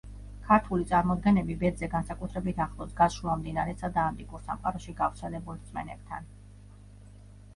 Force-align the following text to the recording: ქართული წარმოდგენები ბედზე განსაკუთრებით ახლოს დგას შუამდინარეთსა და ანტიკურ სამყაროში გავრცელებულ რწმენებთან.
ქართული 0.45 0.85
წარმოდგენები 0.91 1.57
ბედზე 1.63 1.89
განსაკუთრებით 1.95 2.61
ახლოს 2.65 2.89
დგას 2.95 3.17
შუამდინარეთსა 3.17 3.89
და 3.97 4.05
ანტიკურ 4.13 4.41
სამყაროში 4.47 4.97
გავრცელებულ 5.03 5.59
რწმენებთან. 5.61 6.27